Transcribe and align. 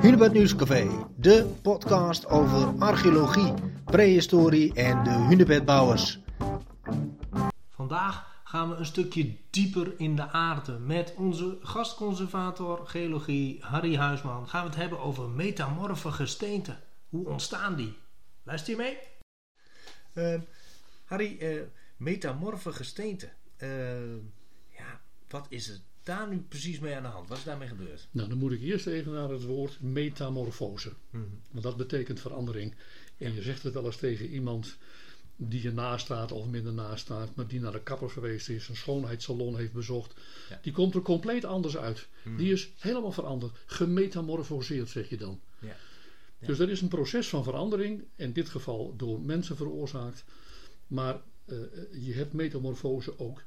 Hunebed 0.00 0.32
Nieuwscafé, 0.32 1.06
de 1.16 1.54
podcast 1.62 2.26
over 2.26 2.78
archeologie, 2.78 3.54
prehistorie 3.84 4.74
en 4.74 5.04
de 5.04 5.10
hunebedbouwers. 5.10 6.18
Vandaag 7.68 8.40
gaan 8.44 8.68
we 8.68 8.74
een 8.74 8.86
stukje 8.86 9.36
dieper 9.50 10.00
in 10.00 10.16
de 10.16 10.30
aarde. 10.30 10.78
Met 10.78 11.14
onze 11.16 11.58
gastconservator 11.60 12.86
geologie 12.86 13.58
Harry 13.60 13.96
Huisman 13.96 14.48
gaan 14.48 14.62
we 14.62 14.68
het 14.68 14.78
hebben 14.78 15.00
over 15.00 15.28
metamorfe 15.28 16.12
gesteenten. 16.12 16.78
Hoe 17.08 17.28
ontstaan 17.28 17.76
die? 17.76 17.96
Luister 18.42 18.70
je 18.70 18.76
mee? 18.76 18.98
Uh, 20.14 20.40
Harry, 21.04 21.36
uh, 21.40 21.62
metamorfe 21.96 22.72
gesteenten. 22.72 23.32
Uh, 23.58 24.14
ja, 24.68 25.00
wat 25.28 25.46
is 25.48 25.66
het 25.66 25.82
daar 26.06 26.28
nu 26.28 26.38
precies 26.48 26.78
mee 26.78 26.94
aan 26.94 27.02
de 27.02 27.08
hand? 27.08 27.28
Wat 27.28 27.38
is 27.38 27.44
daarmee 27.44 27.68
gebeurd? 27.68 28.08
Nou, 28.10 28.28
dan 28.28 28.38
moet 28.38 28.52
ik 28.52 28.62
eerst 28.62 28.86
even 28.86 29.12
naar 29.12 29.30
het 29.30 29.44
woord 29.44 29.80
metamorfose. 29.80 30.92
Mm 31.10 31.40
Want 31.50 31.64
dat 31.64 31.76
betekent 31.76 32.20
verandering. 32.20 32.74
En 33.18 33.34
je 33.34 33.42
zegt 33.42 33.62
het 33.62 33.74
wel 33.74 33.84
eens 33.84 33.96
tegen 33.96 34.26
iemand 34.26 34.76
die 35.36 35.62
je 35.62 35.72
naast 35.72 36.10
of 36.32 36.46
minder 36.46 36.72
naast 36.72 37.04
staat, 37.04 37.34
maar 37.34 37.46
die 37.46 37.60
naar 37.60 37.72
de 37.72 37.82
kapper 37.82 38.10
geweest 38.10 38.48
is, 38.48 38.68
een 38.68 38.76
schoonheidssalon 38.76 39.56
heeft 39.56 39.72
bezocht. 39.72 40.14
Die 40.62 40.72
komt 40.72 40.94
er 40.94 41.02
compleet 41.02 41.44
anders 41.44 41.76
uit. 41.76 42.06
Mhm. 42.22 42.36
Die 42.36 42.52
is 42.52 42.70
helemaal 42.78 43.12
veranderd. 43.12 43.56
Gemetamorfoseerd, 43.66 44.88
zeg 44.88 45.08
je 45.08 45.16
dan. 45.16 45.40
Ja. 45.58 45.76
Dus 46.38 46.58
dat 46.58 46.68
is 46.68 46.80
een 46.80 46.88
proces 46.88 47.28
van 47.28 47.44
verandering, 47.44 48.04
in 48.16 48.32
dit 48.32 48.48
geval 48.48 48.96
door 48.96 49.20
mensen 49.20 49.56
veroorzaakt. 49.56 50.24
Maar 50.86 51.20
uh, 51.46 51.58
je 51.92 52.12
hebt 52.12 52.32
metamorfose 52.32 53.18
ook 53.18 53.42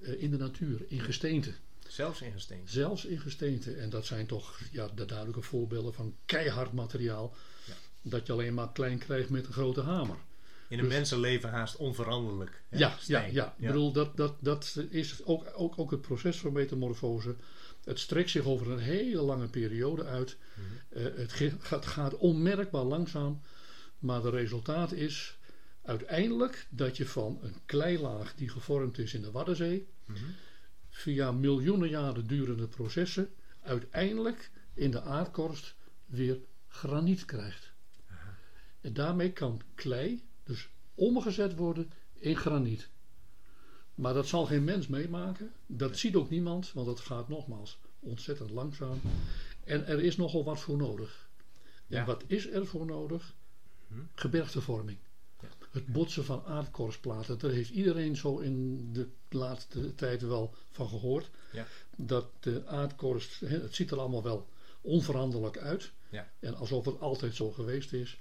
uh, 0.00 0.22
in 0.22 0.30
de 0.30 0.36
natuur, 0.36 0.84
in 0.88 1.00
gesteente. 1.00 1.52
Zelfs 1.88 2.20
in 2.20 2.32
gesteente. 2.32 2.72
Zelfs 2.72 3.04
in 3.04 3.20
gesteente. 3.20 3.74
En 3.74 3.90
dat 3.90 4.06
zijn 4.06 4.26
toch 4.26 4.60
ja, 4.72 4.88
de 4.94 5.04
duidelijke 5.04 5.42
voorbeelden 5.42 5.94
van 5.94 6.16
keihard 6.24 6.72
materiaal. 6.72 7.34
Ja. 7.64 7.74
Dat 8.02 8.26
je 8.26 8.32
alleen 8.32 8.54
maar 8.54 8.72
klein 8.72 8.98
krijgt 8.98 9.28
met 9.28 9.46
een 9.46 9.52
grote 9.52 9.80
hamer. 9.80 10.16
In 10.68 10.78
een 10.78 10.84
dus, 10.84 10.94
mensenleven 10.94 11.50
haast 11.50 11.76
onveranderlijk. 11.76 12.62
Hè? 12.68 12.78
Ja, 12.78 12.96
ja, 13.06 13.24
ja, 13.24 13.54
Ik 13.58 13.66
bedoel, 13.66 13.92
dat, 13.92 14.16
dat, 14.16 14.34
dat 14.40 14.78
is 14.90 15.24
ook, 15.24 15.52
ook, 15.54 15.78
ook 15.78 15.90
het 15.90 16.00
proces 16.00 16.38
van 16.38 16.52
metamorfose. 16.52 17.36
Het 17.84 17.98
strekt 17.98 18.30
zich 18.30 18.44
over 18.44 18.70
een 18.70 18.78
hele 18.78 19.20
lange 19.20 19.48
periode 19.48 20.04
uit. 20.04 20.36
Mhm. 20.54 21.00
uh, 21.00 21.16
het, 21.16 21.32
gaat, 21.60 21.86
gaat 21.86 22.16
onmerkbaar 22.16 22.84
langzaam. 22.84 23.40
Maar 23.98 24.22
het 24.22 24.34
resultaat 24.34 24.92
is 24.92 25.36
uiteindelijk 25.82 26.66
dat 26.70 26.96
je 26.96 27.06
van 27.06 27.38
een 27.42 27.54
kleilaag 27.66 28.34
die 28.34 28.48
gevormd 28.48 28.98
is 28.98 29.14
in 29.14 29.22
de 29.22 29.30
Waddenzee. 29.30 29.88
Mhm 30.04 30.24
via 30.96 31.32
miljoenen 31.32 31.88
jaren 31.88 32.26
durende 32.26 32.66
processen 32.66 33.34
uiteindelijk 33.60 34.50
in 34.74 34.90
de 34.90 35.02
aardkorst 35.02 35.74
weer 36.06 36.38
graniet 36.68 37.24
krijgt. 37.24 37.72
En 38.80 38.92
daarmee 38.92 39.32
kan 39.32 39.60
klei 39.74 40.24
dus 40.44 40.68
omgezet 40.94 41.56
worden 41.56 41.92
in 42.12 42.36
graniet. 42.36 42.88
Maar 43.94 44.14
dat 44.14 44.26
zal 44.26 44.46
geen 44.46 44.64
mens 44.64 44.86
meemaken. 44.86 45.52
Dat 45.66 45.98
ziet 45.98 46.14
ook 46.14 46.30
niemand, 46.30 46.72
want 46.72 46.86
het 46.86 47.00
gaat 47.00 47.28
nogmaals 47.28 47.78
ontzettend 48.00 48.50
langzaam. 48.50 49.00
En 49.64 49.86
er 49.86 50.00
is 50.00 50.16
nogal 50.16 50.44
wat 50.44 50.60
voor 50.60 50.76
nodig. 50.76 51.28
En 51.88 52.06
wat 52.06 52.24
is 52.26 52.50
er 52.50 52.66
voor 52.66 52.86
nodig? 52.86 53.34
Hm? 53.88 53.94
Gebergtevorming 54.14 54.98
het 55.76 55.86
botsen 55.86 56.24
van 56.24 56.42
aardkorstplaten. 56.46 57.38
Daar 57.38 57.50
heeft 57.50 57.70
iedereen 57.70 58.16
zo 58.16 58.38
in 58.38 58.88
de 58.92 59.08
laatste 59.28 59.94
tijd 59.94 60.22
wel 60.22 60.54
van 60.70 60.88
gehoord. 60.88 61.30
Ja. 61.52 61.66
Dat 61.96 62.26
de 62.40 62.66
aardkorst, 62.66 63.40
het 63.40 63.74
ziet 63.74 63.90
er 63.90 63.98
allemaal 63.98 64.22
wel 64.22 64.48
onveranderlijk 64.80 65.58
uit. 65.58 65.90
Ja. 66.08 66.28
En 66.40 66.54
alsof 66.54 66.84
het 66.84 67.00
altijd 67.00 67.34
zo 67.34 67.50
geweest 67.50 67.92
is. 67.92 68.18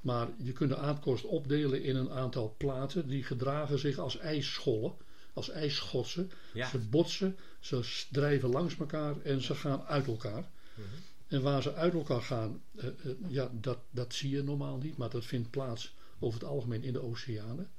Maar 0.00 0.28
je 0.36 0.52
kunt 0.52 0.70
de 0.70 0.76
aardkorst 0.76 1.24
opdelen 1.24 1.82
in 1.82 1.96
een 1.96 2.10
aantal 2.10 2.54
platen 2.58 3.08
die 3.08 3.22
gedragen 3.22 3.78
zich 3.78 3.98
als 3.98 4.18
ijsschollen, 4.18 4.94
als 5.32 5.50
ijsschotsen. 5.50 6.30
Ze 6.70 6.78
botsen, 6.78 7.36
ze 7.60 8.04
drijven 8.10 8.48
langs 8.48 8.76
elkaar 8.76 9.20
en 9.22 9.42
ze 9.42 9.54
gaan 9.54 9.82
uit 9.82 10.06
elkaar. 10.06 10.50
Mhm. 10.74 10.86
En 11.28 11.42
waar 11.42 11.62
ze 11.62 11.74
uit 11.74 11.94
elkaar 11.94 12.22
gaan, 12.22 12.62
uh, 12.74 12.84
uh, 12.84 13.12
ja, 13.28 13.50
dat, 13.52 13.78
dat 13.90 14.14
zie 14.14 14.30
je 14.30 14.42
normaal 14.42 14.76
niet, 14.76 14.96
maar 14.96 15.10
dat 15.10 15.24
vindt 15.24 15.50
plaats 15.50 15.94
over 16.18 16.40
het 16.40 16.48
algemeen 16.48 16.82
in 16.82 16.92
de 16.92 17.02
oceanen. 17.02 17.70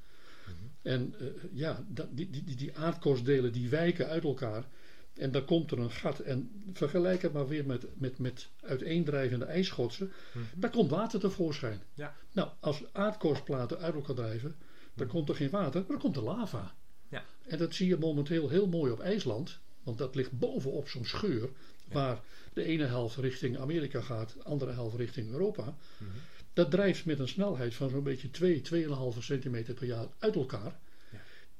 Mhm. 0.44 0.56
En 0.81 1.16
uh, 1.22 1.28
ja, 1.53 1.86
die, 2.09 2.30
die, 2.30 2.56
die 2.56 2.78
aardkorstdelen 2.78 3.52
die 3.52 3.70
wijken 3.70 4.08
uit 4.08 4.24
elkaar. 4.24 4.68
En 5.14 5.31
dan 5.31 5.46
komt 5.46 5.72
er 5.72 5.80
een 5.80 5.92
gat. 5.92 6.20
En 6.20 6.64
vergelijk 6.74 7.22
het 7.22 7.34
maar 7.34 7.48
weer 7.48 7.66
met, 7.66 7.86
met, 7.94 8.20
met 8.20 8.50
uiteendrijvende 8.62 9.46
ijsschotsen. 9.46 10.12
Mm 10.34 10.44
Daar 10.56 10.70
komt 10.70 10.90
water 10.90 11.20
tevoorschijn. 11.20 11.81
Ja. 11.94 12.16
Nou, 12.31 12.50
als 12.59 12.84
aardkorstplaten 12.94 13.80
uit 13.80 13.94
elkaar 13.94 14.16
drijven, 14.16 14.56
dan 14.94 15.06
mhm. 15.06 15.16
komt 15.16 15.30
er 15.30 15.36
geen 15.36 15.50
water, 15.50 15.80
maar 15.80 15.90
dan 15.90 16.00
komt 16.00 16.16
er 16.16 16.24
lava. 16.24 16.75
Ja. 17.09 17.25
En 17.48 17.58
dat 17.58 17.74
zie 17.74 17.88
je 17.88 17.98
momenteel 17.98 18.50
heel 18.50 18.68
mooi 18.68 18.92
op 18.92 19.00
IJsland. 19.00 19.59
Want 19.84 19.98
dat 19.98 20.16
ligt 20.16 20.40
bovenop 20.40 20.90
zo'n 20.90 21.06
scheur. 21.06 21.50
Waar 21.92 22.22
de 22.54 22.64
ene 22.64 22.86
helft 22.86 23.18
richting 23.18 23.58
Amerika 23.58 24.02
gaat, 24.02 24.34
de 24.34 24.44
andere 24.44 24.72
helft 24.72 24.96
richting 24.96 25.31
Europa. 25.31 25.78
Mm 25.98 26.08
dat 26.57 26.72
drijft 26.72 27.06
met 27.06 27.19
een 27.19 27.28
snelheid 27.28 27.75
van 27.75 27.90
zo'n 27.90 28.03
beetje 28.03 28.31
2, 28.31 28.62
2,5 28.73 29.18
centimeter 29.19 29.73
per 29.73 29.88
jaar 29.88 30.07
uit 30.19 30.35
elkaar. 30.35 30.79
Ja. 31.12 31.19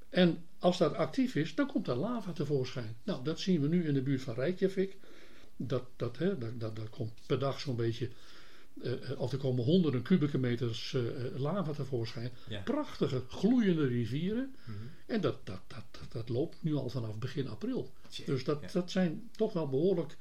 En 0.10 0.46
als 0.60 0.78
dat 0.78 0.94
actief 0.94 1.36
is, 1.36 1.56
dan 1.56 1.68
komt 1.68 1.88
er 1.88 1.96
lava 1.96 2.32
tevoorschijn. 2.32 2.96
Nou, 3.04 3.24
dat 3.24 3.40
zien 3.40 3.62
we 3.62 3.68
nu 3.68 3.88
in 3.88 3.94
de 3.94 4.02
buurt 4.02 4.22
van 4.22 4.34
Reykjavik. 4.34 4.98
Dat, 5.56 5.84
dat, 5.96 6.18
hè, 6.18 6.38
dat, 6.38 6.60
dat, 6.60 6.76
dat 6.76 6.90
komt 6.90 7.12
per 7.26 7.40
dag 7.40 7.60
zo'n 7.60 7.76
beetje, 7.76 8.10
uh, 8.74 8.94
of 9.18 9.32
er 9.32 9.38
komen 9.38 9.64
honderden 9.64 10.02
kubieke 10.02 10.38
meters 10.38 10.94
uh, 10.94 11.02
lava 11.36 11.74
tevoorschijn. 11.74 12.32
Prachtige, 12.64 13.24
gloeiende 13.28 13.88
rivieren. 13.88 14.56
Mhm. 14.64 14.78
En 15.06 15.22
dat, 15.22 15.46
dat, 15.46 15.62
dat, 15.68 15.86
dat, 15.92 16.12
dat, 16.12 16.30
loopt 16.30 16.58
nu 16.60 16.76
al 16.76 16.90
vanaf 16.90 17.18
begin 17.18 17.48
april. 17.48 17.92
dus 18.26 18.44
dat, 18.44 18.72
dat 18.72 18.92
zijn 18.92 19.30
toch 19.36 19.54
wel 19.54 19.70
behoorlijk 19.70 20.18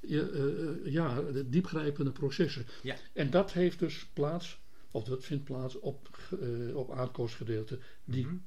uh, 0.00 0.92
ja, 0.92 1.22
diepgrijpende 1.46 2.10
processen. 2.10 2.66
Ja. 2.82 2.96
En 3.12 3.30
dat 3.30 3.52
heeft 3.52 3.78
dus 3.78 4.06
plaats, 4.12 4.60
of 4.90 5.04
dat 5.04 5.24
vindt 5.24 5.44
plaats 5.44 5.78
op, 5.78 6.18
uh, 6.42 6.76
op 6.76 6.90
aardkorstgedeelten 6.90 7.80
die 8.04 8.24
mm 8.24 8.30
-hmm. 8.30 8.44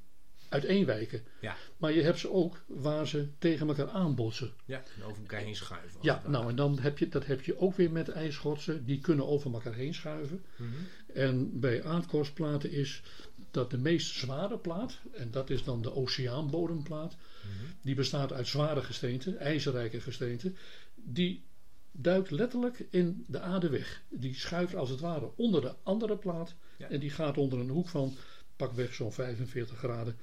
uiteenwijken. 0.49 1.23
Ja. 1.41 1.55
Maar 1.77 1.93
je 1.93 2.01
hebt 2.01 2.19
ze 2.19 2.31
ook 2.31 2.63
waar 2.67 3.07
ze 3.07 3.27
tegen 3.37 3.67
elkaar 3.67 3.89
aanbotsen. 3.89 4.53
Ja, 4.65 4.83
en 4.95 5.03
over 5.03 5.21
elkaar 5.21 5.41
heen 5.41 5.55
schuiven. 5.55 5.99
Ja, 6.01 6.23
nou 6.27 6.49
en 6.49 6.55
dan 6.55 6.79
heb 6.79 6.97
je, 6.97 7.07
dat 7.09 7.25
heb 7.25 7.41
je 7.41 7.59
ook 7.59 7.75
weer 7.75 7.91
met 7.91 8.09
ijsschotsen, 8.09 8.85
die 8.85 8.99
kunnen 8.99 9.27
over 9.27 9.53
elkaar 9.53 9.73
heen 9.73 9.93
schuiven. 9.93 10.43
Mm 10.55 10.67
-hmm. 10.71 10.87
En 11.13 11.59
bij 11.59 11.83
aardkorstplaten 11.83 12.71
is 12.71 13.01
dat 13.51 13.71
de 13.71 13.77
meest 13.77 14.15
zware 14.15 14.57
plaat, 14.57 14.99
en 15.11 15.31
dat 15.31 15.49
is 15.49 15.63
dan 15.63 15.81
de 15.81 15.93
oceaanbodemplaat, 15.93 17.15
mm 17.15 17.51
-hmm. 17.51 17.67
die 17.81 17.95
bestaat 17.95 18.33
uit 18.33 18.47
zware 18.47 18.81
gesteenten, 18.81 19.37
ijzerrijke 19.37 19.99
gesteenten 20.01 20.55
die 21.03 21.43
duikt 21.91 22.31
letterlijk 22.31 22.85
in 22.89 23.25
de 23.27 23.39
aarde 23.39 23.69
weg. 23.69 24.03
Die 24.09 24.35
schuift 24.35 24.75
als 24.75 24.89
het 24.89 24.99
ware 24.99 25.31
onder 25.35 25.61
de 25.61 25.75
andere 25.83 26.17
plaat. 26.17 26.55
En 26.77 26.99
die 26.99 27.09
gaat 27.09 27.37
onder 27.37 27.59
een 27.59 27.69
hoek 27.69 27.87
van 27.87 28.15
pakweg 28.55 28.93
zo'n 28.93 29.13
45 29.13 29.77
graden 29.77 30.17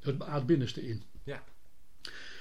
het 0.00 0.22
aardbinnenste 0.22 0.88
in. 0.88 1.02
Ja. 1.22 1.44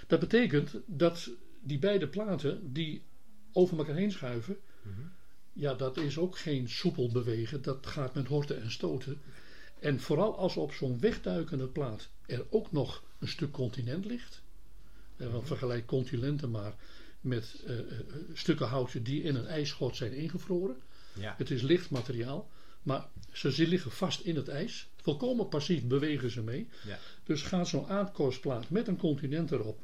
Dat 0.08 0.20
betekent 0.20 0.76
dat 0.86 1.30
die 1.62 1.80
beide 1.80 2.08
platen 2.08 2.74
die 2.74 3.04
over 3.52 3.78
elkaar 3.78 3.96
heen 3.96 4.12
schuiven. 4.12 4.58
Mhm. 4.82 5.02
Ja, 5.54 5.74
dat 5.74 5.98
is 5.98 6.18
ook 6.18 6.38
geen 6.38 6.70
soepel 6.70 7.12
bewegen. 7.12 7.62
Dat 7.62 7.88
gaat 7.88 8.14
met 8.14 8.28
horten 8.28 8.62
en 8.62 8.72
stoten. 8.72 9.22
En 9.80 10.00
vooral 10.00 10.38
als 10.38 10.58
op 10.58 10.74
zo'n 10.74 11.00
wegduikende 11.00 11.68
plaat 11.68 12.10
er 12.26 12.46
ook 12.50 12.72
nog 12.72 13.04
een 13.20 13.28
stuk 13.28 13.52
continent 13.52 14.06
ligt. 14.06 14.42
En 15.18 15.26
dan 15.26 15.36
mhm. 15.36 15.46
vergelijk 15.46 15.86
continenten 15.86 16.52
maar 16.52 16.76
met 17.22 17.64
uh, 17.68 17.80
stukken 18.34 18.68
hout 18.68 19.06
die 19.06 19.24
in 19.24 19.36
een 19.36 19.48
ijsschot 19.48 19.96
zijn 19.96 20.14
ingevroren. 20.14 20.76
Ja. 21.14 21.36
Het 21.38 21.52
is 21.52 21.62
licht 21.62 21.90
materiaal, 21.90 22.50
maar 22.84 23.08
ze 23.32 23.68
liggen 23.68 23.92
vast 23.92 24.20
in 24.20 24.36
het 24.36 24.48
ijs. 24.48 24.90
Volkomen 24.96 25.50
passief 25.50 25.84
bewegen 25.84 26.32
ze 26.32 26.42
mee. 26.42 26.68
Ja. 26.86 27.00
Dus 27.24 27.42
gaat 27.42 27.68
zo'n 27.68 27.88
aardkorstplaat 27.88 28.70
met 28.70 28.88
een 28.88 28.98
continent 28.98 29.52
erop 29.52 29.80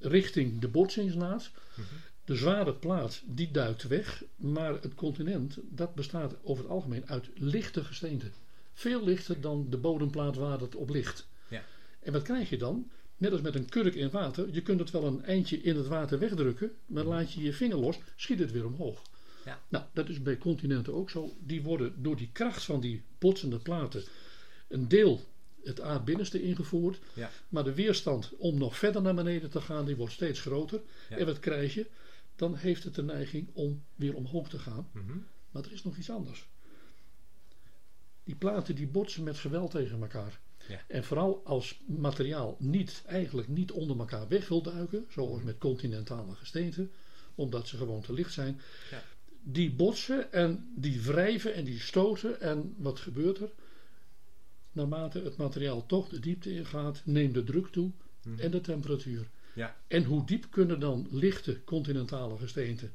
richting 0.00 0.60
de 0.60 0.68
botsingsnaad. 0.68 1.50
Mm 1.74 1.84
De 2.24 2.36
zware 2.36 2.74
plaat 2.74 3.22
die 3.24 3.50
duikt 3.50 3.82
weg, 3.82 4.24
maar 4.36 4.72
het 4.72 4.94
continent 4.94 5.58
dat 5.62 5.94
bestaat 5.94 6.34
over 6.42 6.62
het 6.62 6.72
algemeen 6.72 7.08
uit 7.08 7.28
lichte 7.34 7.84
gesteenten. 7.84 8.32
Veel 8.72 9.04
lichter 9.04 9.40
dan 9.40 9.66
de 9.70 9.76
bodemplaat 9.76 10.36
waar 10.36 10.60
het 10.60 10.74
op 10.74 10.90
ligt. 10.90 11.26
Ja. 11.48 11.62
En 12.00 12.12
wat 12.12 12.22
krijg 12.22 12.50
je 12.50 12.58
dan? 12.58 12.90
Net 13.16 13.32
als 13.32 13.40
met 13.40 13.54
een 13.54 13.68
kurk 13.68 13.94
in 13.94 14.10
water. 14.10 14.48
Je 14.52 14.62
kunt 14.62 14.80
het 14.80 14.90
wel 14.90 15.04
een 15.04 15.24
eindje 15.24 15.62
in 15.62 15.76
het 15.76 15.86
water 15.86 16.18
wegdrukken. 16.18 16.72
Maar 16.86 17.04
laat 17.04 17.32
je 17.32 17.42
je 17.42 17.52
vinger 17.52 17.78
los, 17.78 17.98
schiet 18.16 18.38
het 18.38 18.52
weer 18.52 18.66
omhoog. 18.66 19.02
Ja. 19.44 19.62
Nou, 19.68 19.84
dat 19.92 20.08
is 20.08 20.22
bij 20.22 20.38
continenten 20.38 20.94
ook 20.94 21.10
zo. 21.10 21.36
Die 21.40 21.62
worden 21.62 22.02
door 22.02 22.16
die 22.16 22.30
kracht 22.32 22.64
van 22.64 22.80
die 22.80 23.02
botsende 23.18 23.58
platen 23.58 24.04
een 24.68 24.88
deel 24.88 25.20
het 25.62 25.80
aardbinnenste 25.80 26.42
ingevoerd. 26.42 26.98
Ja. 27.14 27.30
Maar 27.48 27.64
de 27.64 27.74
weerstand 27.74 28.32
om 28.38 28.58
nog 28.58 28.78
verder 28.78 29.02
naar 29.02 29.14
beneden 29.14 29.50
te 29.50 29.60
gaan, 29.60 29.84
die 29.84 29.96
wordt 29.96 30.12
steeds 30.12 30.40
groter. 30.40 30.80
En 31.08 31.26
wat 31.26 31.38
krijg 31.38 31.74
je? 31.74 31.86
dan 32.36 32.56
heeft 32.56 32.84
het 32.84 32.94
de 32.94 33.02
neiging 33.02 33.48
om 33.52 33.84
weer 33.94 34.14
omhoog 34.14 34.48
te 34.48 34.58
gaan. 34.58 34.88
Mhm. 34.92 35.18
Maar 35.50 35.64
er 35.64 35.72
is 35.72 35.82
nog 35.82 35.96
iets 35.96 36.10
anders. 36.10 36.48
Die 38.24 38.34
platen 38.34 38.74
die 38.74 38.86
botsen 38.86 39.22
met 39.22 39.38
geweld 39.38 39.70
tegen 39.70 40.00
elkaar. 40.00 40.40
Ja. 40.68 40.80
En 40.88 41.04
vooral 41.04 41.40
als 41.44 41.80
materiaal 41.86 42.56
niet, 42.58 43.02
eigenlijk 43.06 43.48
niet 43.48 43.72
onder 43.72 43.98
elkaar 43.98 44.28
weg 44.28 44.48
wil 44.48 44.62
duiken, 44.62 45.06
zoals 45.08 45.42
met 45.42 45.58
continentale 45.58 46.34
gesteenten, 46.34 46.90
omdat 47.34 47.68
ze 47.68 47.76
gewoon 47.76 48.02
te 48.02 48.12
licht 48.12 48.32
zijn. 48.32 48.60
Ja. 48.90 49.02
Die 49.42 49.72
botsen 49.72 50.32
en 50.32 50.72
die 50.74 51.00
wrijven 51.00 51.54
en 51.54 51.64
die 51.64 51.80
stoten. 51.80 52.40
En 52.40 52.74
wat 52.78 53.00
gebeurt 53.00 53.38
er? 53.40 53.50
Naarmate 54.72 55.20
het 55.22 55.36
materiaal 55.36 55.86
toch 55.86 56.08
de 56.08 56.18
diepte 56.20 56.50
ingaat, 56.54 57.02
neemt 57.04 57.34
de 57.34 57.44
druk 57.44 57.66
toe 57.66 57.90
Mhm. 58.22 58.40
en 58.40 58.50
de 58.50 58.60
temperatuur. 58.60 59.28
Ja. 59.54 59.76
En 59.88 60.04
hoe 60.04 60.26
diep 60.26 60.46
kunnen 60.50 60.80
dan 60.80 61.06
lichte 61.10 61.64
continentale 61.64 62.36
gesteenten, 62.36 62.92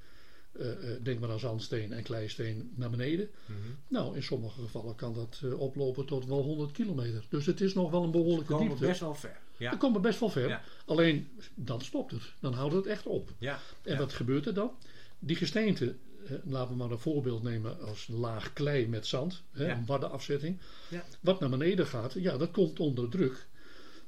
denk 1.01 1.19
maar 1.19 1.29
aan 1.29 1.39
zandsteen 1.39 1.91
en 1.93 2.03
kleisteen, 2.03 2.71
naar 2.75 2.89
beneden? 2.89 3.29
Mhm. 3.45 3.57
Nou, 3.87 4.15
in 4.15 4.23
sommige 4.23 4.61
gevallen 4.61 4.95
kan 4.95 5.13
dat 5.13 5.39
eh, 5.43 5.59
oplopen 5.59 6.05
tot 6.05 6.25
wel 6.25 6.41
100 6.41 6.71
kilometer. 6.71 7.25
Dus 7.29 7.45
het 7.45 7.61
is 7.61 7.73
nog 7.73 7.91
wel 7.91 8.03
een 8.03 8.11
behoorlijke 8.11 8.51
Komen 8.53 8.67
diepte. 8.67 8.85
best 8.85 8.99
wel 8.99 9.15
ver. 9.15 9.39
Ja. 9.57 9.69
Dan 9.69 9.79
komen 9.79 10.01
we 10.01 10.07
best 10.07 10.19
wel 10.19 10.29
ver. 10.29 10.47
Ja. 10.47 10.61
Alleen 10.85 11.27
dan 11.55 11.81
stopt 11.81 12.11
het. 12.11 12.21
Dan 12.39 12.53
houdt 12.53 12.73
het 12.75 12.85
echt 12.85 13.05
op. 13.05 13.29
Ja. 13.37 13.59
En 13.83 13.91
Ja. 13.93 13.97
wat 13.99 14.13
gebeurt 14.13 14.45
er 14.45 14.53
dan? 14.53 14.71
Die 15.19 15.35
gesteenten, 15.35 15.99
eh, 16.25 16.31
laten 16.43 16.71
we 16.71 16.75
maar 16.77 16.91
een 16.91 16.99
voorbeeld 16.99 17.43
nemen 17.43 17.79
als 17.81 18.07
een 18.07 18.15
laag 18.15 18.53
klei 18.53 18.87
met 18.87 19.07
zand, 19.07 19.43
hè, 19.51 19.65
Ja. 19.65 19.77
een 19.77 19.85
waddenafzetting. 19.85 20.59
Ja. 20.89 21.03
Wat 21.19 21.39
naar 21.39 21.49
beneden 21.49 21.87
gaat, 21.87 22.13
ja, 22.13 22.37
dat 22.37 22.51
komt 22.51 22.79
onder 22.79 23.09
druk. 23.09 23.47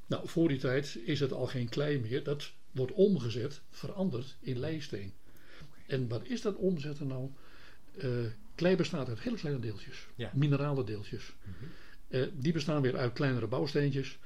Nou, 0.08 0.28
voor 0.28 0.48
die 0.48 0.58
tijd 0.58 0.98
is 1.06 1.20
het 1.20 1.32
al 1.34 1.48
geen 1.48 1.70
klei 1.70 2.00
meer. 2.00 2.24
Dat 2.24 2.52
wordt 2.72 2.92
omgezet, 2.92 3.62
veranderd 3.70 4.36
in 4.40 4.60
leisteen. 4.60 5.14
En 5.88 6.08
wat 6.08 6.26
is 6.26 6.42
dat 6.42 6.56
omzetten 6.56 7.08
nou? 7.08 7.30
Eh, 7.98 8.10
klei 8.56 8.76
bestaat 8.76 9.08
uit 9.08 9.20
hele 9.20 9.36
kleine 9.38 9.60
deeltjes, 9.62 10.08
Ja. 10.16 10.32
minerale 10.34 10.84
deeltjes. 10.84 11.34
Mhm. 11.44 11.66
Eh, 12.08 12.28
die 12.34 12.54
bestaan 12.54 12.82
weer 12.82 12.98
uit 12.98 13.14
kleinere 13.14 13.48
bouwsteentjes. 13.48 14.18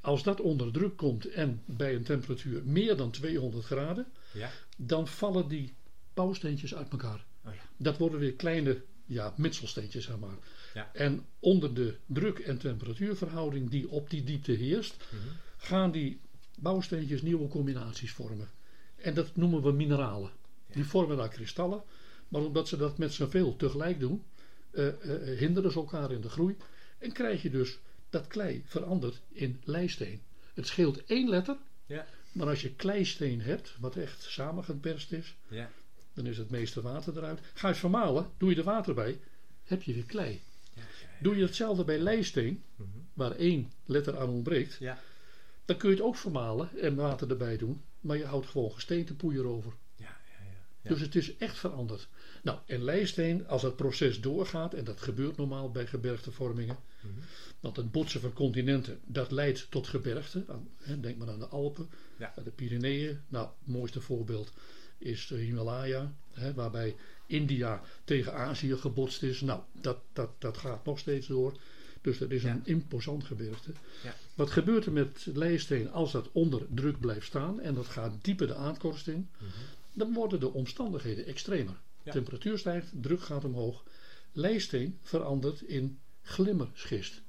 Als 0.00 0.22
dat 0.22 0.40
onder 0.40 0.72
druk 0.72 0.96
komt 0.96 1.26
en 1.30 1.62
bij 1.64 1.94
een 1.94 2.02
temperatuur 2.02 2.62
meer 2.64 2.96
dan 2.96 3.10
200 3.10 3.64
graden, 3.64 4.06
Ja. 4.32 4.50
dan 4.76 5.06
vallen 5.08 5.48
die 5.48 5.74
bouwsteentjes 6.14 6.74
uit 6.74 6.88
elkaar. 6.90 7.24
Oh 7.46 7.54
ja. 7.54 7.60
Dat 7.76 7.98
worden 7.98 8.18
weer 8.20 8.32
kleine 8.34 8.82
ja, 9.06 9.34
mitselsteentjes, 9.36 10.04
zeg 10.04 10.18
maar. 10.18 10.36
Ja. 10.74 10.90
En 10.94 11.24
onder 11.38 11.74
de 11.74 11.96
druk- 12.06 12.38
en 12.38 12.58
temperatuurverhouding 12.58 13.70
die 13.70 13.88
op 13.88 14.10
die 14.10 14.24
diepte 14.24 14.52
heerst, 14.52 14.96
Mhm. 15.10 15.22
gaan 15.56 15.90
die 15.90 16.20
bouwsteentjes 16.58 17.22
nieuwe 17.22 17.48
combinaties 17.48 18.12
vormen. 18.12 18.48
En 18.96 19.14
dat 19.14 19.36
noemen 19.36 19.62
we 19.62 19.72
mineralen. 19.72 20.30
Die 20.72 20.84
vormen 20.84 21.16
daar 21.16 21.28
kristallen, 21.28 21.82
maar 22.28 22.42
omdat 22.42 22.68
ze 22.68 22.76
dat 22.76 22.98
met 22.98 23.12
zoveel 23.12 23.56
tegelijk 23.56 24.00
doen, 24.00 24.22
eh, 24.70 24.86
eh, 24.88 25.38
hinderen 25.38 25.70
ze 25.72 25.78
elkaar 25.78 26.12
in 26.12 26.20
de 26.20 26.28
groei. 26.28 26.56
En 26.98 27.12
krijg 27.12 27.42
je 27.42 27.50
dus 27.50 27.78
dat 28.10 28.26
klei 28.26 28.62
verandert 28.66 29.20
in 29.28 29.60
leisteen. 29.64 30.20
Het 30.54 30.66
scheelt 30.66 31.04
één 31.04 31.28
letter, 31.28 31.56
Ja. 31.86 32.06
maar 32.32 32.46
als 32.48 32.62
je 32.62 32.74
kleisteen 32.74 33.40
hebt, 33.40 33.76
wat 33.80 33.96
echt 33.96 34.22
samengeperst 34.22 35.12
is, 35.12 35.34
Ja. 35.48 35.70
dan 36.14 36.26
is 36.26 36.38
het 36.38 36.50
meeste 36.50 36.80
water 36.80 37.16
eruit. 37.16 37.40
Ga 37.54 37.68
je 37.68 37.74
vermalen, 37.74 38.30
doe 38.38 38.50
je 38.50 38.56
er 38.56 38.64
water 38.64 38.94
bij, 38.94 39.20
heb 39.64 39.82
je 39.82 39.94
weer 39.94 40.04
klei. 40.04 40.40
Ja. 40.74 40.82
Doe 41.20 41.36
je 41.36 41.42
hetzelfde 41.42 41.84
bij 41.84 41.98
leisteen, 41.98 42.62
Mhm. 42.76 42.88
waar 43.12 43.32
één 43.36 43.72
letter 43.84 44.18
aan 44.18 44.28
ontbreekt, 44.28 44.76
Ja. 44.80 44.98
dan 45.64 45.76
kun 45.76 45.88
je 45.90 45.94
het 45.96 46.04
ook 46.04 46.16
vermalen 46.16 46.78
en 46.80 46.94
water 46.94 47.30
erbij 47.30 47.56
doen, 47.56 47.82
maar 48.00 48.16
je 48.16 48.24
houdt 48.24 48.46
gewoon 48.46 48.72
gesteentepoeier 48.72 49.44
over. 49.46 49.72
Ja. 50.82 50.90
Dus 50.90 51.00
het 51.00 51.14
is 51.14 51.36
echt 51.36 51.58
veranderd. 51.58 52.08
Nou, 52.42 52.58
en 52.66 52.82
leisteen, 52.84 53.48
als 53.48 53.62
het 53.62 53.76
proces 53.76 54.20
doorgaat, 54.20 54.74
en 54.74 54.84
dat 54.84 55.00
gebeurt 55.00 55.36
normaal 55.36 55.70
bij 55.70 55.86
gebergtevormingen, 55.86 56.76
Mhm. 57.00 57.12
want 57.60 57.76
het 57.76 57.92
botsen 57.92 58.20
van 58.20 58.32
continenten, 58.32 58.98
dat 59.06 59.30
leidt 59.30 59.66
tot 59.70 59.86
gebergten. 59.86 60.44
Aan- 60.48 60.68
hè, 60.82 61.00
Denk 61.00 61.16
maar 61.18 61.28
aan 61.30 61.38
de 61.38 61.46
Alpen, 61.48 61.88
Ja. 62.18 62.32
aan 62.36 62.44
de 62.44 62.50
Pyreneeën. 62.50 63.20
Nou, 63.28 63.46
het 63.46 63.72
mooiste 63.72 64.00
voorbeeld 64.00 64.52
is 64.98 65.26
de 65.26 65.36
Himalaya, 65.36 66.14
hè, 66.32 66.54
waarbij 66.54 66.96
India 67.26 67.82
tegen 68.04 68.34
Azië 68.34 68.76
gebotst 68.76 69.22
is. 69.22 69.40
Nou, 69.40 69.60
dat, 69.80 69.98
dat, 70.12 70.30
dat 70.38 70.56
gaat 70.56 70.84
nog 70.84 70.98
steeds 70.98 71.26
door. 71.26 71.56
Dus 72.00 72.18
dat 72.18 72.30
is 72.30 72.42
Ja. 72.42 72.50
een 72.50 72.62
imposant 72.64 73.24
gebergte. 73.24 73.72
Ja. 74.02 74.14
Wat 74.34 74.50
gebeurt 74.50 74.86
er 74.86 74.92
met 74.92 75.26
leisteen 75.34 75.90
als 75.92 76.12
dat 76.12 76.28
onder 76.32 76.62
druk 76.74 77.00
blijft 77.00 77.26
staan 77.26 77.60
en 77.60 77.74
dat 77.74 77.86
gaat 77.86 78.24
dieper 78.24 78.46
de 78.46 78.54
aardkorst 78.54 79.08
in? 79.08 79.28
Mhm. 79.38 79.46
Dan 80.00 80.12
worden 80.14 80.40
de 80.40 80.52
omstandigheden 80.52 81.26
extremer. 81.26 81.80
Ja. 82.02 82.12
Temperatuur 82.12 82.58
stijgt, 82.58 82.88
druk 82.92 83.20
gaat 83.22 83.44
omhoog. 83.44 83.84
Leisteen 84.32 84.98
verandert 85.02 85.60
in 85.62 85.98
glimmerschist. 86.22 87.22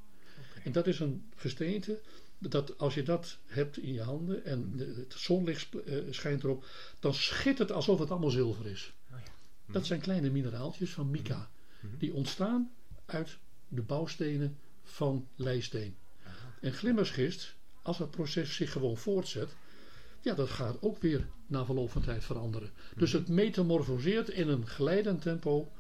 En 0.64 0.72
dat 0.72 0.88
is 0.88 1.00
een 1.00 1.32
gesteente 1.36 2.00
dat 2.38 2.78
als 2.78 2.94
je 2.94 3.04
dat 3.04 3.38
hebt 3.46 3.78
in 3.78 3.94
je 3.94 4.02
handen 4.02 4.46
en 4.46 4.78
de- 4.78 4.94
het 4.96 5.14
zonlicht 5.18 5.76
eh, 5.76 5.98
schijnt 6.10 6.44
erop, 6.44 6.66
dan 7.00 7.14
schittert 7.14 7.68
het 7.70 7.72
alsof 7.78 8.00
het 8.00 8.12
allemaal 8.12 8.30
zilver 8.30 8.66
is. 8.68 8.94
Oh 9.12 9.18
ja. 9.26 9.32
Dat 9.74 9.86
zijn 9.86 10.00
kleine 10.02 10.30
mineraaltjes 10.30 10.90
van 10.92 11.10
mica. 11.10 11.50
Mhm. 11.80 11.98
Die 11.98 12.14
ontstaan 12.14 12.72
uit 13.06 13.38
de 13.68 13.82
bouwstenen 13.82 14.58
van 14.84 15.28
leisteen. 15.36 15.96
Aha. 16.24 16.54
En 16.62 16.74
glimmerschist, 16.74 17.56
als 17.82 17.98
dat 17.98 18.12
proces 18.12 18.56
zich 18.56 18.72
gewoon 18.72 18.98
voortzet, 18.98 19.50
ja, 20.22 20.34
dat 20.34 20.50
gaat 20.50 20.78
ook 20.82 20.98
weer 21.02 21.28
na 21.48 21.66
verloop 21.66 21.92
van 21.92 22.02
tijd 22.02 22.24
veranderen. 22.24 22.70
Dus 22.96 23.12
het 23.12 23.28
metamorfoseert 23.28 24.30
in 24.30 24.48
een 24.48 24.68
glijdend 24.68 25.22
tempo 25.22 25.72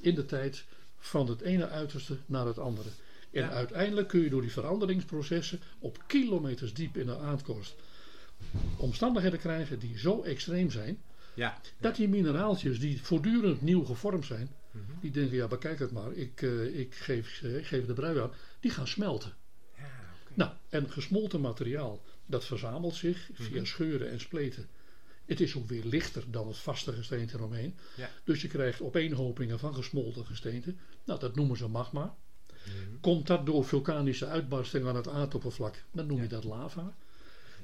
in 0.00 0.14
de 0.14 0.24
tijd 0.26 0.64
van 0.98 1.28
het 1.28 1.40
ene 1.40 1.68
uiterste 1.68 2.16
naar 2.26 2.46
het 2.46 2.58
andere. 2.58 2.88
En 3.32 3.42
Ja. 3.42 3.50
uiteindelijk 3.50 4.08
kun 4.08 4.20
je 4.20 4.30
door 4.30 4.40
die 4.40 4.52
veranderingsprocessen 4.52 5.60
op 5.78 6.02
kilometers 6.06 6.74
diep 6.74 6.96
in 6.96 7.06
de 7.06 7.18
aardkorst 7.18 7.74
omstandigheden 8.76 9.38
krijgen 9.38 9.78
die 9.78 9.98
zo 9.98 10.22
extreem 10.22 10.70
zijn, 10.70 11.02
Ja. 11.34 11.60
dat 11.80 11.96
die 11.96 12.08
mineraaltjes 12.08 12.80
die 12.80 13.02
voortdurend 13.02 13.62
nieuw 13.62 13.84
gevormd 13.84 14.24
zijn, 14.26 14.48
Mhm. 14.70 14.84
die 15.00 15.10
denken, 15.10 15.36
ja, 15.36 15.46
bekijk 15.46 15.78
het 15.78 15.92
maar, 15.92 16.12
ik, 16.12 16.42
eh, 16.42 16.78
ik, 16.78 16.94
geef, 16.94 17.42
eh, 17.42 17.64
geef 17.66 17.86
de 17.86 17.92
brui 17.92 18.18
aan, 18.20 18.30
die 18.60 18.70
gaan 18.70 18.86
smelten. 18.88 19.32
Ja. 19.76 19.82
Nou, 20.34 20.50
en 20.68 20.90
gesmolten 20.90 21.40
materiaal, 21.40 22.02
dat 22.28 22.44
verzamelt 22.44 22.94
zich 22.94 23.30
via 23.32 23.56
Mhm. 23.56 23.64
scheuren 23.64 24.10
en 24.10 24.20
spleten. 24.20 24.68
Het 25.24 25.40
is 25.40 25.56
ook 25.56 25.66
weer 25.68 25.84
lichter 25.84 26.24
dan 26.30 26.46
het 26.48 26.56
vaste 26.56 26.92
gesteente 26.92 27.34
eromheen. 27.36 27.76
Ja. 27.96 28.10
Dus 28.24 28.42
je 28.42 28.48
krijgt 28.48 28.80
opeenhopingen 28.80 29.58
van 29.58 29.74
gesmolten 29.74 30.26
gesteente. 30.26 30.74
Nou, 31.04 31.20
dat 31.20 31.34
noemen 31.36 31.56
ze 31.56 31.68
magma. 31.68 32.16
Mhm. 32.46 33.00
Komt 33.00 33.26
dat 33.26 33.46
door 33.46 33.64
vulkanische 33.64 34.26
uitbarsting 34.26 34.86
aan 34.86 34.96
het 34.96 35.08
aardoppervlak, 35.08 35.84
dan 35.92 36.06
noem 36.06 36.22
je 36.22 36.28
dat 36.28 36.44
lava. 36.44 36.96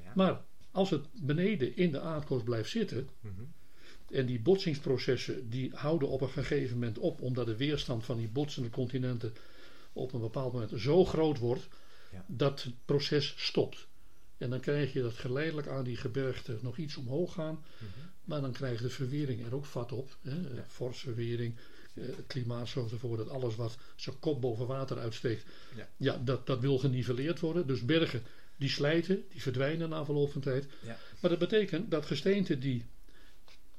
Ja. 0.03 0.11
Maar 0.15 0.41
als 0.71 0.89
het 0.89 1.05
beneden 1.13 1.75
in 1.75 1.91
de 1.91 1.99
aardkorst 2.01 2.45
blijft 2.45 2.69
zitten, 2.69 3.09
Mhm. 3.19 3.33
en 4.11 4.25
die 4.25 4.39
botsingsprocessen 4.39 5.49
die 5.49 5.71
houden 5.73 6.07
op 6.09 6.21
een 6.21 6.29
gegeven 6.29 6.73
moment 6.73 6.97
op, 6.97 7.21
omdat 7.21 7.45
de 7.45 7.55
weerstand 7.57 8.05
van 8.05 8.17
die 8.17 8.27
botsende 8.27 8.69
continenten 8.69 9.33
op 9.93 10.13
een 10.13 10.19
bepaald 10.19 10.53
moment 10.53 10.71
zo 10.75 11.05
groot 11.05 11.37
wordt, 11.39 11.67
dat 12.27 12.63
het 12.63 12.73
proces 12.85 13.33
stopt. 13.37 13.87
En 14.37 14.49
dan 14.49 14.59
krijg 14.59 14.93
je 14.93 15.01
dat 15.01 15.13
geleidelijk 15.13 15.67
aan 15.67 15.83
die 15.83 15.97
gebergten 15.97 16.59
nog 16.61 16.77
iets 16.77 16.95
omhoog 16.95 17.33
gaan, 17.33 17.63
Mhm. 17.77 17.89
maar 18.23 18.41
dan 18.41 18.51
krijgt 18.51 18.81
de 18.81 18.89
verwering 18.89 19.45
er 19.45 19.55
ook 19.55 19.65
vat 19.65 19.91
op. 19.91 20.17
Hè? 20.21 20.35
Ja. 20.35 20.65
Eh, 21.93 22.05
het 22.15 22.23
klimaat 22.27 22.67
zorgt 22.67 22.91
ervoor 22.91 23.17
dat 23.17 23.29
alles 23.29 23.55
wat 23.55 23.77
zijn 23.95 24.19
kop 24.19 24.41
boven 24.41 24.67
water 24.67 24.97
uitsteekt, 24.99 25.45
Ja. 25.75 25.87
ja, 25.97 26.17
dat, 26.23 26.47
dat 26.47 26.59
wil 26.59 26.77
geniveleerd 26.77 27.39
worden. 27.39 27.67
Dus 27.67 27.85
bergen 27.85 28.21
die 28.57 28.69
slijten, 28.69 29.23
die 29.29 29.41
verdwijnen 29.41 29.89
na 29.89 30.05
verloop 30.05 30.31
van 30.31 30.41
tijd. 30.41 30.67
Ja. 30.85 30.97
Maar 31.19 31.29
dat 31.29 31.39
betekent 31.39 31.91
dat 31.91 32.05
gesteenten 32.05 32.59
die 32.59 32.85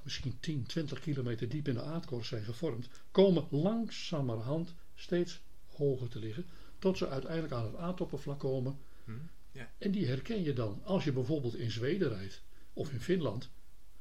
misschien 0.02 0.36
10, 0.40 0.66
20 0.66 1.00
kilometer 1.00 1.48
diep 1.48 1.68
in 1.68 1.74
de 1.74 1.82
aardkorst 1.82 2.28
zijn 2.28 2.44
gevormd, 2.44 2.88
komen 3.10 3.46
langzamerhand 3.50 4.74
steeds 4.94 5.40
hoger 5.74 6.08
te 6.08 6.18
liggen, 6.18 6.46
tot 6.78 6.98
ze 6.98 7.08
uiteindelijk 7.08 7.52
aan 7.52 7.64
het 7.64 7.76
aardoppervlak 7.76 8.38
komen. 8.38 8.78
Mhm. 9.04 9.18
Ja. 9.56 9.72
En 9.78 9.90
die 9.90 10.06
herken 10.06 10.42
je 10.42 10.52
dan 10.52 10.80
als 10.84 11.04
je 11.04 11.12
bijvoorbeeld 11.12 11.56
in 11.56 11.70
Zweden 11.70 12.08
rijdt 12.08 12.42
of 12.72 12.92
in 12.92 13.00
Finland 13.00 13.50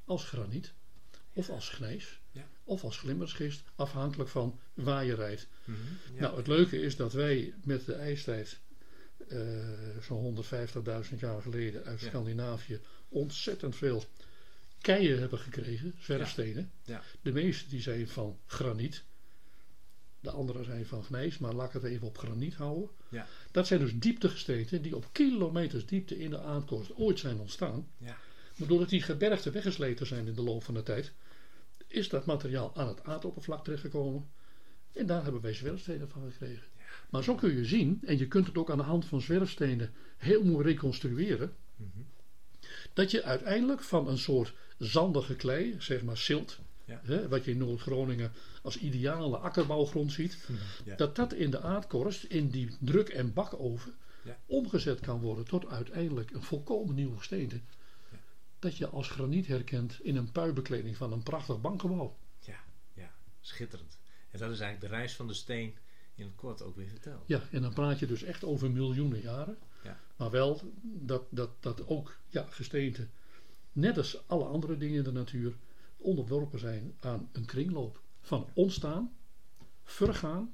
als 0.05 0.23
graniet 0.23 0.73
of 1.33 1.49
als 1.49 1.79
Ja. 2.31 2.47
of 2.63 2.83
als 2.83 2.97
glimmerschist, 2.97 3.63
afhankelijk 3.75 4.29
van 4.29 4.59
waar 4.73 5.05
je 5.05 5.15
rijdt. 5.15 5.47
Mhm. 5.63 5.79
Nou, 6.19 6.37
het 6.37 6.47
leuke 6.47 6.81
is 6.81 6.95
dat 6.95 7.13
wij 7.13 7.53
met 7.63 7.85
de 7.85 7.93
ijstijd 7.93 8.59
eh, 9.27 9.69
zo'n 10.01 10.21
150.000 10.23 11.19
jaar 11.19 11.41
geleden 11.41 11.83
uit. 11.83 11.99
Scandinavië 11.99 12.79
ontzettend 13.09 13.75
veel 13.75 14.03
keien 14.81 15.19
hebben 15.19 15.39
gekregen, 15.39 15.95
zwerfstenen. 15.99 16.71
Ja. 16.83 17.03
De 17.21 17.31
meeste 17.31 17.69
die 17.69 17.81
zijn 17.81 18.07
van 18.07 18.39
graniet. 18.45 19.03
De 20.25 20.31
andere 20.31 20.63
zijn 20.63 20.85
van 20.85 21.03
gnijs, 21.03 21.37
maar 21.37 21.53
laat 21.53 21.67
ik 21.67 21.73
het 21.73 21.83
even 21.83 22.07
op 22.07 22.17
graniet 22.17 22.53
houden. 22.55 22.89
Ja. 23.09 23.27
Dat 23.51 23.67
zijn 23.67 23.79
dus 23.79 23.93
dieptegesteenten 23.95 24.81
die 24.81 24.95
op 24.95 25.09
kilometers 25.11 25.85
diepte 25.85 26.17
in 26.19 26.29
de 26.29 26.39
aardkorst 26.41 26.95
ooit 26.95 27.19
zijn 27.19 27.39
ontstaan. 27.39 27.87
Ja. 27.97 28.17
Maar 28.55 28.67
doordat 28.67 28.89
die 28.89 29.01
gebergten 29.01 29.51
weggesleten 29.51 30.05
zijn 30.05 30.27
in 30.27 30.33
de 30.33 30.41
loop 30.41 30.63
van 30.63 30.73
de 30.73 30.83
tijd, 30.83 31.11
is 31.87 32.09
dat 32.09 32.25
materiaal 32.25 32.75
aan 32.75 32.87
het 32.87 33.03
aardoppervlak 33.03 33.63
terechtgekomen. 33.63 34.29
En 34.93 35.05
daar 35.05 35.23
hebben 35.23 35.41
wij 35.41 35.53
zwerfstenen 35.53 36.09
van 36.09 36.31
gekregen. 36.31 36.67
Maar 37.09 37.23
zo 37.23 37.35
kun 37.35 37.55
je 37.55 37.65
zien, 37.65 37.99
en 38.05 38.17
je 38.17 38.27
kunt 38.27 38.47
het 38.47 38.57
ook 38.57 38.69
aan 38.71 38.77
de 38.77 38.83
hand 38.83 39.05
van 39.05 39.21
zwerfstenen 39.21 39.93
heel 40.17 40.43
mooi 40.43 40.65
reconstrueren, 40.65 41.55
Mhm. 41.75 41.99
dat 42.93 43.11
je 43.11 43.23
uiteindelijk 43.23 43.81
van 43.81 44.07
een 44.07 44.17
soort 44.17 44.53
zandige 44.77 45.35
klei, 45.35 45.75
zeg 45.79 46.03
maar 46.03 46.17
silt, 46.17 46.59
Ja. 46.85 47.01
hè, 47.03 47.27
wat 47.27 47.45
je 47.45 47.51
in 47.51 47.57
Noord-Groningen 47.57 48.31
als 48.61 48.77
ideale 48.77 49.37
akkerbouwgrond 49.37 50.11
ziet, 50.11 50.47
Ja. 50.85 50.95
dat 50.95 51.15
dat 51.15 51.33
in 51.33 51.51
de 51.51 51.61
aardkorst, 51.61 52.23
in 52.23 52.49
die 52.49 52.77
druk- 52.79 53.09
en 53.09 53.33
bakoven, 53.33 53.93
Ja. 54.23 54.37
omgezet 54.45 54.99
kan 54.99 55.19
worden 55.19 55.45
tot 55.45 55.67
uiteindelijk 55.67 56.31
een 56.31 56.43
volkomen 56.43 56.95
nieuw 56.95 57.15
gesteente. 57.15 57.59
Dat 58.59 58.77
je 58.77 58.87
als 58.87 59.09
graniet 59.09 59.47
herkent 59.47 59.99
in 60.01 60.15
een 60.15 60.31
puibekleding 60.31 60.97
van 60.97 61.11
een 61.11 61.23
prachtig 61.23 61.61
bankgebouw. 61.61 62.17
Ja, 62.39 62.59
ja, 62.93 63.11
schitterend. 63.41 63.97
En 64.31 64.39
dat 64.39 64.51
is 64.51 64.59
eigenlijk 64.59 64.91
de 64.91 64.97
reis 64.97 65.15
van 65.15 65.27
de 65.27 65.33
steen 65.33 65.77
in 66.15 66.25
het 66.25 66.35
kort 66.35 66.61
ook 66.61 66.75
weer 66.75 66.87
verteld. 66.89 67.23
Ja, 67.27 67.41
en 67.51 67.61
dan 67.61 67.73
praat 67.73 67.99
je 67.99 68.05
dus 68.07 68.23
echt 68.23 68.43
over 68.43 68.71
miljoenen 68.71 69.21
jaren. 69.21 69.57
Ja. 69.83 69.99
Maar 70.15 70.31
wel 70.31 70.61
dat, 70.83 71.23
dat, 71.29 71.49
dat 71.63 71.87
ook 71.87 72.17
ja, 72.27 72.45
gesteenten, 72.49 73.11
net 73.71 73.97
als 73.97 74.27
alle 74.27 74.45
andere 74.45 74.77
dingen 74.77 74.97
in 74.97 75.03
de 75.03 75.11
natuur, 75.11 75.53
onderworpen 76.05 76.59
zijn 76.59 76.95
aan 76.99 77.29
een 77.31 77.45
kringloop 77.45 78.01
van 78.21 78.49
ontstaan, 78.53 79.15
vergaan 79.83 80.53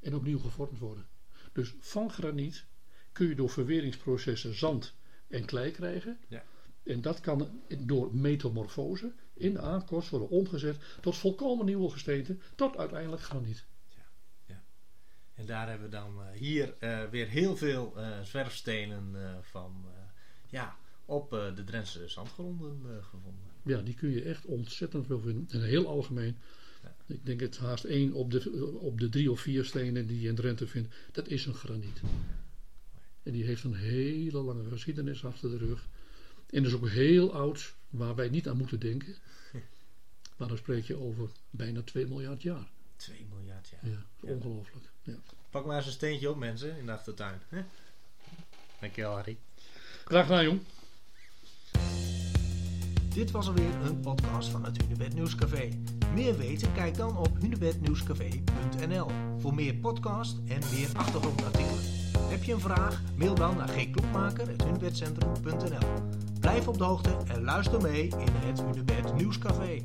en 0.00 0.14
opnieuw 0.14 0.38
gevormd 0.38 0.78
worden. 0.78 1.06
Dus 1.52 1.74
van 1.78 2.10
graniet 2.10 2.64
kun 3.12 3.28
je 3.28 3.34
door 3.34 3.50
verweringsprocessen 3.50 4.54
zand 4.54 4.94
en 5.28 5.44
klei 5.44 5.70
krijgen. 5.70 6.18
Ja. 6.28 6.44
En 6.82 7.00
dat 7.00 7.20
kan 7.20 7.62
door 7.78 8.14
metamorfose 8.14 9.12
in 9.34 9.52
de 9.52 9.60
aardkorst 9.60 10.10
worden 10.10 10.28
omgezet 10.28 10.76
tot 11.00 11.16
volkomen 11.16 11.66
nieuwe 11.66 11.90
gesteenten, 11.90 12.40
tot 12.54 12.76
uiteindelijk 12.76 13.22
graniet. 13.22 13.64
En 15.34 15.48
daar 15.48 15.68
hebben 15.68 15.90
we 15.90 15.96
dan 15.96 16.22
eh, 16.22 16.38
hier 16.38 16.74
eh, 16.78 17.04
weer 17.04 17.28
heel 17.28 17.56
veel 17.56 17.96
eh, 17.96 18.20
zwerfstenen 18.20 19.16
van 19.40 19.86
ja, 20.48 20.76
op 21.04 21.30
de 21.30 21.62
Drentse 21.64 22.08
zandgronden 22.08 23.04
gevonden. 23.04 23.51
Ja, 23.62 23.82
die 23.82 23.94
kun 23.94 24.10
je 24.10 24.22
echt 24.22 24.44
ontzettend 24.44 25.06
veel 25.06 25.20
vinden. 25.20 25.46
En 25.50 25.62
heel 25.62 25.86
algemeen. 25.86 26.36
Ja. 26.82 26.94
Ik 27.06 27.26
denk 27.26 27.40
het 27.40 27.58
haast 27.58 27.84
één 27.84 28.12
op 28.12 28.30
de, 28.30 28.66
op 28.80 29.00
de 29.00 29.08
drie 29.08 29.30
of 29.30 29.40
vier 29.40 29.64
stenen 29.64 30.06
die 30.06 30.20
je 30.20 30.28
in 30.28 30.34
Drenthe 30.34 30.66
vindt. 30.66 30.94
Dat 31.12 31.28
is 31.28 31.46
een 31.46 31.54
graniet. 31.54 32.00
En 33.22 33.32
die 33.32 33.44
heeft 33.44 33.64
een 33.64 33.74
hele 33.74 34.38
lange 34.38 34.68
geschiedenis 34.68 35.24
achter 35.24 35.50
de 35.50 35.56
rug. 35.56 35.88
En 36.50 36.64
is 36.64 36.72
ook 36.72 36.88
heel 36.88 37.34
oud, 37.34 37.74
waar 37.90 38.14
wij 38.14 38.28
niet 38.28 38.48
aan 38.48 38.56
moeten 38.56 38.80
denken. 38.80 39.14
Maar 40.36 40.48
dan 40.48 40.56
spreek 40.56 40.84
je 40.84 40.96
over 40.96 41.30
bijna 41.50 41.82
2 41.82 42.06
miljard 42.06 42.42
jaar. 42.42 42.68
2 42.96 43.26
miljard 43.34 43.68
jaar. 43.68 43.90
Ja. 43.90 44.06
ongelooflijk. 44.20 44.90
Ja. 45.02 45.14
Pak 45.50 45.66
maar 45.66 45.76
eens 45.76 45.86
een 45.86 45.92
steentje 45.92 46.30
op 46.30 46.36
mensen 46.36 46.78
in 46.78 46.86
de 46.86 46.92
achtertuin. 46.92 47.40
Hè? 47.48 47.62
Dankjewel 48.80 49.14
Harry. 49.14 49.38
Graag 50.04 50.26
gedaan, 50.26 50.44
jong. 50.44 50.60
Dit 53.14 53.30
was 53.30 53.46
alweer 53.46 53.74
een 53.84 54.00
podcast 54.00 54.48
van 54.48 54.64
het 54.64 54.82
Hunebed 54.82 55.14
Nieuwscafé. 55.14 55.68
Meer 56.14 56.36
weten? 56.36 56.72
Kijk 56.72 56.96
dan 56.96 57.16
op 57.16 57.28
hunebednieuwscafé.nl 57.40 59.06
voor 59.38 59.54
meer 59.54 59.74
podcast 59.74 60.36
en 60.48 60.60
meer 60.72 60.88
achtergrondartikelen. 60.96 61.82
Heb 62.18 62.44
je 62.44 62.52
een 62.52 62.60
vraag? 62.60 63.02
Mail 63.16 63.34
dan 63.34 63.56
naar 63.56 63.68
gklokmaker.hunebedcentrum.nl 63.68 65.88
Blijf 66.40 66.68
op 66.68 66.78
de 66.78 66.84
hoogte 66.84 67.16
en 67.26 67.44
luister 67.44 67.82
mee 67.82 68.02
in 68.02 68.32
het 68.34 68.62
Hunebed 68.62 69.14
Nieuwscafé. 69.14 69.82